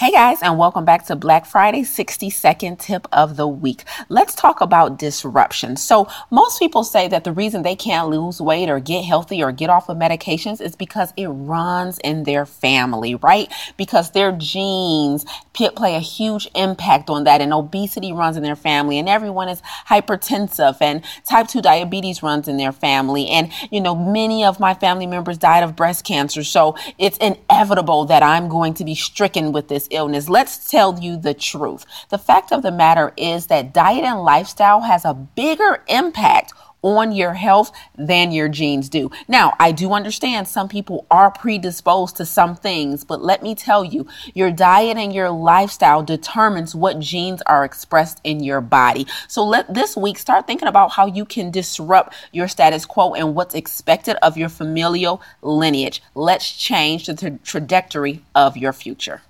[0.00, 3.84] Hey guys, and welcome back to Black Friday 60 second tip of the week.
[4.08, 5.76] Let's talk about disruption.
[5.76, 9.52] So, most people say that the reason they can't lose weight or get healthy or
[9.52, 13.52] get off of medications is because it runs in their family, right?
[13.76, 18.98] Because their genes play a huge impact on that, and obesity runs in their family,
[18.98, 23.28] and everyone is hypertensive, and type 2 diabetes runs in their family.
[23.28, 28.06] And, you know, many of my family members died of breast cancer, so it's inevitable
[28.06, 30.28] that I'm going to be stricken with this illness.
[30.28, 31.84] Let's tell you the truth.
[32.08, 36.52] The fact of the matter is that diet and lifestyle has a bigger impact
[36.82, 39.10] on your health than your genes do.
[39.28, 43.84] Now, I do understand some people are predisposed to some things, but let me tell
[43.84, 49.06] you, your diet and your lifestyle determines what genes are expressed in your body.
[49.28, 53.34] So let this week start thinking about how you can disrupt your status quo and
[53.34, 56.02] what's expected of your familial lineage.
[56.14, 59.22] Let's change the tra- trajectory of your future.